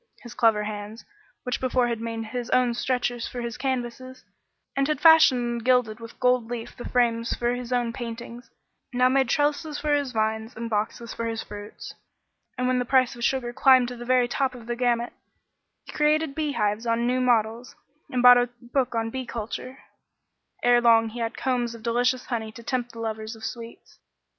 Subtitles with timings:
[0.23, 1.05] His clever hands,
[1.43, 4.23] which before had made his own stretchers for his canvases,
[4.75, 8.49] and had fashioned and gilded with gold leaf the frames for his own paintings,
[8.91, 11.93] now made trellises for his vines and boxes for his fruits,
[12.57, 15.13] and when the price of sugar climbed to the very top of the gamut,
[15.85, 17.75] he created beehives on new models,
[18.09, 19.83] and bought a book on bee culture;
[20.63, 23.99] ere long he had combs of delicious honey to tempt the lovers of sweets.